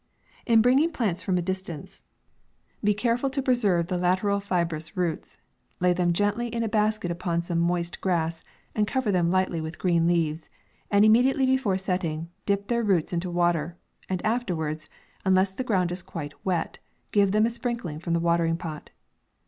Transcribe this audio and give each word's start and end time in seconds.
In 0.47 0.63
bringing 0.63 0.89
plants 0.89 1.21
from 1.21 1.37
a 1.37 1.43
distance, 1.43 2.01
be 2.83 2.95
care 2.95 3.13
MAY.• 3.13 3.17
31 3.21 3.21
ful 3.21 3.29
to 3.29 3.41
preserve 3.43 3.85
the 3.85 3.99
lateral 3.99 4.39
fibrous 4.39 4.97
roots; 4.97 5.37
lay 5.79 5.93
them 5.93 6.11
gently 6.11 6.47
in 6.47 6.63
a 6.63 6.67
basket 6.67 7.11
upon 7.11 7.43
some 7.43 7.59
moist 7.59 8.01
grass, 8.01 8.43
and 8.73 8.87
cover 8.87 9.11
them 9.11 9.29
lightly 9.29 9.61
with 9.61 9.77
green 9.77 10.07
leaves, 10.07 10.49
and 10.89 11.05
immediately 11.05 11.45
before 11.45 11.77
setting, 11.77 12.29
dip 12.47 12.67
their 12.67 12.81
roots 12.81 13.13
into 13.13 13.29
water, 13.29 13.77
and 14.09 14.25
afterwards, 14.25 14.89
unless 15.23 15.53
the 15.53 15.63
ground 15.63 15.91
is 15.91 16.01
quite 16.01 16.33
wet, 16.43 16.79
give 17.11 17.31
them 17.31 17.45
a 17.45 17.49
sprink 17.51 17.83
ling 17.83 17.99
from 17.99 18.13
the 18.13 18.19
watering 18.19 18.57
pot. 18.57 18.89